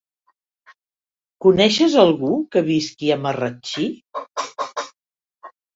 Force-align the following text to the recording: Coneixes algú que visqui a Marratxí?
Coneixes 1.47 1.99
algú 2.05 2.33
que 2.57 2.65
visqui 2.73 3.15
a 3.19 3.21
Marratxí? 3.27 3.87